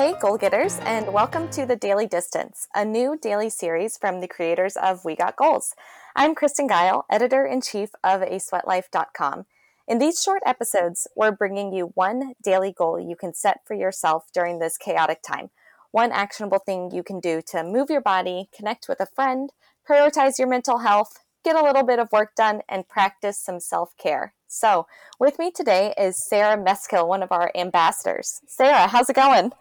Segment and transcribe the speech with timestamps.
[0.00, 4.26] Hey, goal getters, and welcome to the Daily Distance, a new daily series from the
[4.26, 5.74] creators of We Got Goals.
[6.16, 9.44] I'm Kristen Geil, editor in chief of asweatlife.com.
[9.86, 14.24] In these short episodes, we're bringing you one daily goal you can set for yourself
[14.32, 15.50] during this chaotic time,
[15.90, 19.50] one actionable thing you can do to move your body, connect with a friend,
[19.86, 23.94] prioritize your mental health, get a little bit of work done, and practice some self
[23.98, 24.32] care.
[24.48, 24.86] So,
[25.18, 28.40] with me today is Sarah Meskill, one of our ambassadors.
[28.46, 29.52] Sarah, how's it going?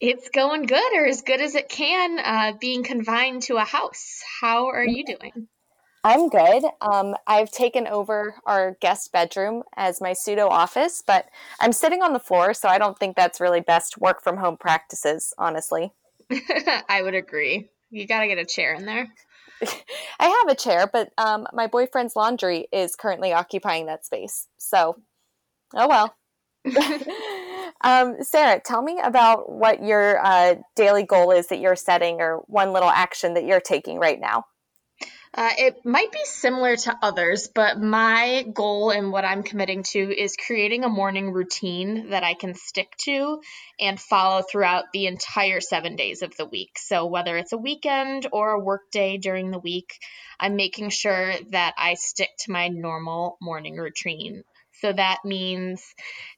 [0.00, 4.22] It's going good, or as good as it can, uh, being confined to a house.
[4.40, 5.48] How are you doing?
[6.06, 6.62] I'm good.
[6.80, 11.26] Um, I've taken over our guest bedroom as my pseudo office, but
[11.58, 14.56] I'm sitting on the floor, so I don't think that's really best work from home
[14.56, 15.92] practices, honestly.
[16.88, 17.70] I would agree.
[17.90, 19.08] You got to get a chair in there.
[20.20, 24.46] I have a chair, but um, my boyfriend's laundry is currently occupying that space.
[24.58, 24.96] So,
[25.74, 26.14] oh well.
[27.80, 32.38] um, Sarah, tell me about what your uh, daily goal is that you're setting or
[32.46, 34.44] one little action that you're taking right now.
[35.36, 39.98] Uh, it might be similar to others, but my goal and what I'm committing to
[39.98, 43.42] is creating a morning routine that I can stick to
[43.78, 46.78] and follow throughout the entire seven days of the week.
[46.78, 49.98] So, whether it's a weekend or a work day during the week,
[50.40, 54.42] I'm making sure that I stick to my normal morning routine.
[54.80, 55.82] So that means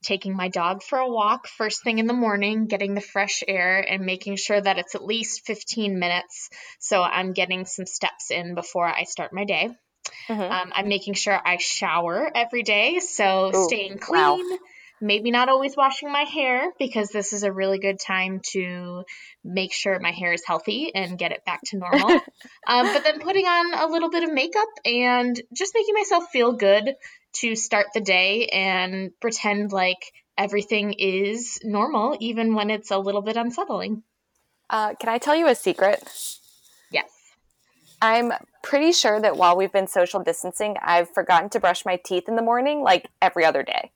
[0.03, 3.80] taking my dog for a walk first thing in the morning, getting the fresh air,
[3.80, 6.50] and making sure that it's at least 15 minutes.
[6.78, 9.70] So I'm getting some steps in before I start my day.
[10.28, 10.41] Mm-hmm.
[10.41, 13.00] Um, I'm making sure I shower every day.
[13.00, 14.50] So Ooh, staying clean.
[14.50, 14.58] Wow.
[15.01, 19.05] Maybe not always washing my hair because this is a really good time to
[19.45, 22.11] make sure my hair is healthy and get it back to normal.
[22.67, 26.53] um, but then putting on a little bit of makeup and just making myself feel
[26.53, 26.95] good
[27.35, 33.23] to start the day and pretend like everything is normal, even when it's a little
[33.23, 34.03] bit unsettling.
[34.70, 36.03] Uh, can I tell you a secret?
[36.91, 37.11] Yes.
[38.01, 38.33] I'm
[38.63, 42.37] pretty sure that while we've been social distancing, I've forgotten to brush my teeth in
[42.37, 43.91] the morning like every other day.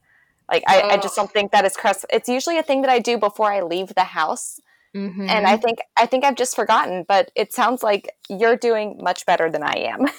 [0.52, 0.88] Like, I, oh.
[0.90, 2.04] I just don't think that is crust.
[2.10, 4.60] It's usually a thing that I do before I leave the house.
[4.94, 5.26] Mm-hmm.
[5.28, 9.24] And I think I think I've just forgotten, but it sounds like you're doing much
[9.24, 10.06] better than I am.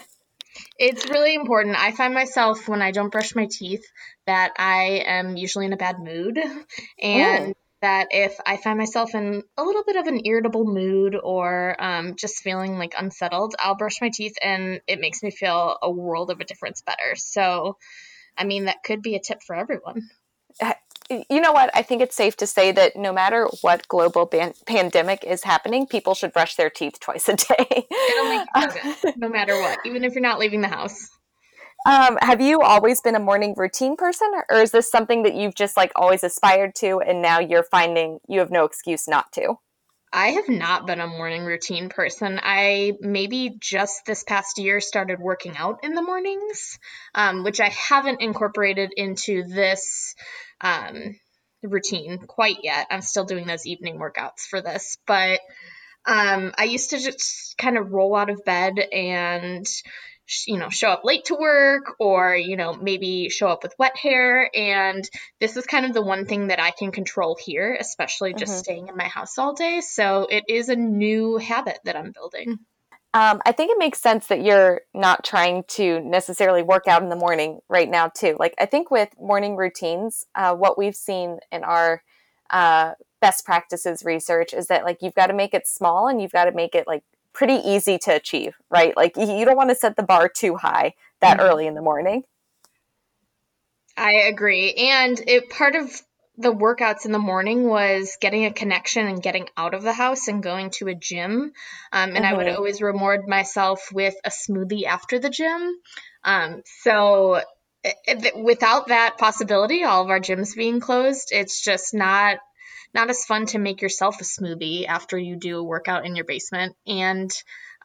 [0.78, 1.82] It's really important.
[1.82, 3.84] I find myself when I don't brush my teeth
[4.28, 6.40] that I am usually in a bad mood
[7.02, 11.76] and that if I find myself in a little bit of an irritable mood or
[11.80, 15.90] um, just feeling like unsettled, I'll brush my teeth and it makes me feel a
[15.90, 17.16] world of a difference better.
[17.16, 17.78] So,
[18.38, 20.10] I mean, that could be a tip for everyone
[21.30, 21.70] you know what?
[21.74, 25.86] I think it's safe to say that no matter what global ban- pandemic is happening,
[25.86, 27.88] people should brush their teeth twice a day.
[27.92, 31.10] It'll make you no matter what, even if you're not leaving the house.
[31.86, 35.56] Um, have you always been a morning routine person, or is this something that you've
[35.56, 39.56] just like always aspired to, and now you're finding you have no excuse not to?
[40.16, 42.40] I have not been a morning routine person.
[42.42, 46.78] I maybe just this past year started working out in the mornings,
[47.16, 50.14] um, which I haven't incorporated into this
[50.62, 51.16] um,
[51.64, 52.86] routine quite yet.
[52.92, 55.40] I'm still doing those evening workouts for this, but
[56.06, 59.66] um, I used to just kind of roll out of bed and
[60.48, 63.98] you know show up late to work or you know maybe show up with wet
[63.98, 65.04] hair and
[65.40, 68.60] this is kind of the one thing that i can control here especially just mm-hmm.
[68.60, 72.58] staying in my house all day so it is a new habit that i'm building
[73.16, 77.10] um, I think it makes sense that you're not trying to necessarily work out in
[77.10, 78.36] the morning right now, too.
[78.40, 82.02] Like, I think with morning routines, uh, what we've seen in our
[82.50, 86.32] uh, best practices research is that, like, you've got to make it small and you've
[86.32, 88.96] got to make it, like, pretty easy to achieve, right?
[88.96, 91.48] Like, you don't want to set the bar too high that mm-hmm.
[91.48, 92.24] early in the morning.
[93.98, 94.74] I agree.
[94.74, 95.90] And it part of
[96.38, 100.28] the workouts in the morning was getting a connection and getting out of the house
[100.28, 101.32] and going to a gym.
[101.32, 101.52] Um,
[101.92, 102.26] and mm-hmm.
[102.26, 102.56] I would mm-hmm.
[102.58, 105.76] always reward myself with a smoothie after the gym.
[106.24, 107.42] Um, so
[107.84, 112.40] it, it, without that possibility, all of our gyms being closed, it's just not
[112.94, 116.26] not as fun to make yourself a smoothie after you do a workout in your
[116.26, 116.76] basement.
[116.86, 117.32] And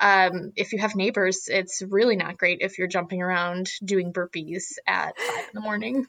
[0.01, 4.75] um, if you have neighbors, it's really not great if you're jumping around doing burpees
[4.87, 6.07] at five in the morning.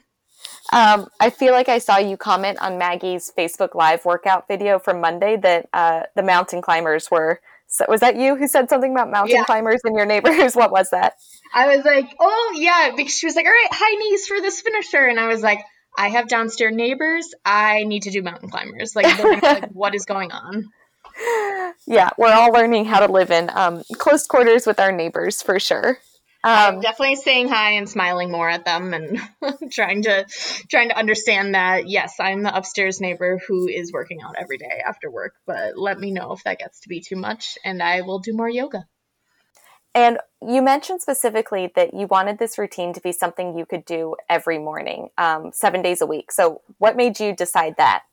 [0.71, 5.01] Um, I feel like I saw you comment on Maggie's Facebook Live workout video from
[5.01, 7.41] Monday that uh, the mountain climbers were.
[7.67, 9.43] So was that you who said something about mountain yeah.
[9.43, 10.55] climbers and your neighbors?
[10.59, 11.13] What was that?
[11.53, 14.61] I was like, oh yeah, because she was like, all right, high knees for this
[14.61, 15.59] finisher, and I was like,
[15.99, 17.27] I have downstairs neighbors.
[17.43, 18.95] I need to do mountain climbers.
[18.95, 20.69] Like, like what is going on?
[21.87, 25.59] Yeah, we're all learning how to live in um, close quarters with our neighbors for
[25.59, 25.97] sure.
[26.43, 29.19] Um, I'm definitely saying hi and smiling more at them and
[29.71, 30.25] trying to
[30.69, 34.81] trying to understand that yes, I'm the upstairs neighbor who is working out every day
[34.85, 38.01] after work, but let me know if that gets to be too much and I
[38.01, 38.85] will do more yoga.
[39.95, 44.15] And you mentioned specifically that you wanted this routine to be something you could do
[44.29, 46.31] every morning, um, seven days a week.
[46.31, 48.03] So, what made you decide that?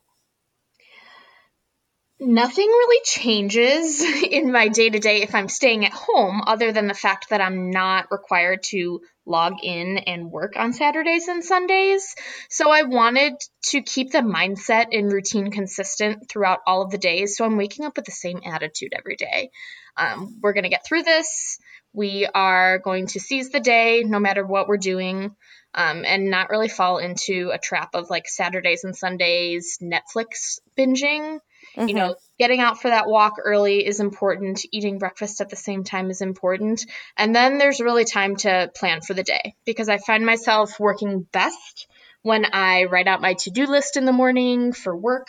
[2.19, 6.87] Nothing really changes in my day to day if I'm staying at home, other than
[6.87, 12.15] the fact that I'm not required to log in and work on Saturdays and Sundays.
[12.49, 13.33] So I wanted
[13.67, 17.35] to keep the mindset and routine consistent throughout all of the days.
[17.35, 19.51] So I'm waking up with the same attitude every day.
[19.95, 21.59] Um, we're going to get through this.
[21.93, 25.35] We are going to seize the day no matter what we're doing
[25.73, 31.39] um, and not really fall into a trap of like Saturdays and Sundays Netflix binging.
[31.75, 31.89] Mm-hmm.
[31.89, 34.65] You know, getting out for that walk early is important.
[34.71, 36.85] Eating breakfast at the same time is important.
[37.15, 41.21] And then there's really time to plan for the day because I find myself working
[41.31, 41.87] best
[42.23, 45.27] when I write out my to do list in the morning for work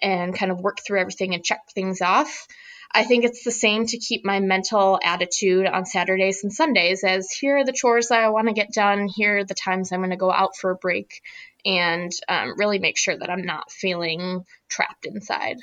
[0.00, 2.46] and kind of work through everything and check things off.
[2.92, 7.30] I think it's the same to keep my mental attitude on Saturdays and Sundays as
[7.30, 10.00] here are the chores that I want to get done, here are the times I'm
[10.00, 11.22] going to go out for a break,
[11.64, 15.58] and um, really make sure that I'm not feeling trapped inside.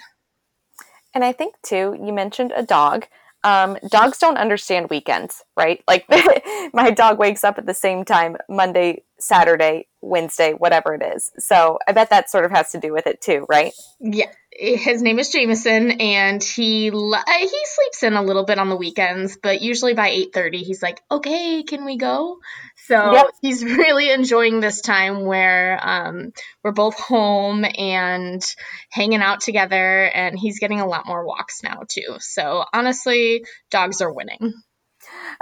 [1.13, 3.07] And I think too, you mentioned a dog.
[3.43, 5.83] Um, dogs don't understand weekends, right?
[5.87, 6.05] Like
[6.73, 11.31] my dog wakes up at the same time Monday, Saturday, Wednesday, whatever it is.
[11.37, 13.73] So I bet that sort of has to do with it too, right?
[13.99, 18.69] Yeah, his name is Jameson, and he uh, he sleeps in a little bit on
[18.69, 22.39] the weekends, but usually by eight thirty, he's like, "Okay, can we go?"
[22.87, 23.27] So yep.
[23.41, 26.31] he's really enjoying this time where um,
[26.63, 28.41] we're both home and
[28.89, 32.15] hanging out together, and he's getting a lot more walks now too.
[32.19, 34.53] So honestly, dogs are winning.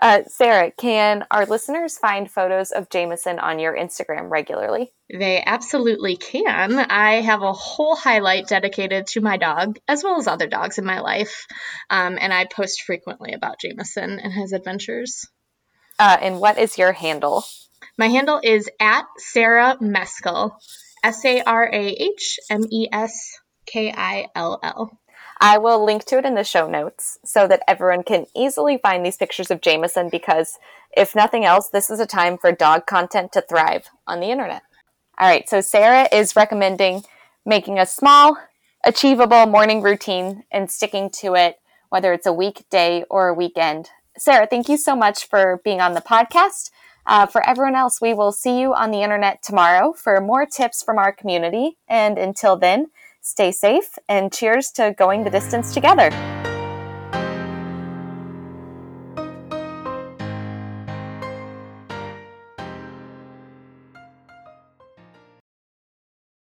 [0.01, 4.91] Uh, Sarah, can our listeners find photos of Jameson on your Instagram regularly?
[5.11, 6.79] They absolutely can.
[6.79, 10.85] I have a whole highlight dedicated to my dog, as well as other dogs in
[10.85, 11.45] my life.
[11.89, 15.25] Um, and I post frequently about Jameson and his adventures.
[15.97, 17.45] Uh, and what is your handle?
[17.97, 20.51] My handle is at Sarah Meskill,
[21.03, 24.99] S A R A H M E S K I L L.
[25.39, 29.05] I will link to it in the show notes so that everyone can easily find
[29.05, 30.57] these pictures of Jameson because,
[30.95, 34.63] if nothing else, this is a time for dog content to thrive on the internet.
[35.17, 37.03] All right, so Sarah is recommending
[37.45, 38.37] making a small,
[38.83, 41.57] achievable morning routine and sticking to it,
[41.89, 43.89] whether it's a weekday or a weekend.
[44.17, 46.71] Sarah, thank you so much for being on the podcast.
[47.07, 50.81] Uh, for everyone else, we will see you on the internet tomorrow for more tips
[50.81, 51.77] from our community.
[51.87, 52.87] And until then,
[53.25, 56.11] Stay safe and cheers to going the distance together.